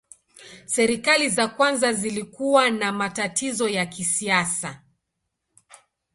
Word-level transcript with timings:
Serikali 0.65 1.29
za 1.29 1.47
kwanza 1.47 1.93
zilikuwa 1.93 2.69
na 2.71 2.91
matatizo 2.91 3.69
ya 3.69 3.85
kisiasa. 3.85 4.81